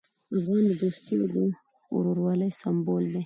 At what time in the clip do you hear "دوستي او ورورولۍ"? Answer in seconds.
0.81-2.51